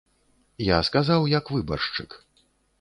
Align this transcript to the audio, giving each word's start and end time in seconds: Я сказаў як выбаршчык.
Я 0.67 0.79
сказаў 0.89 1.29
як 1.37 1.53
выбаршчык. 1.59 2.21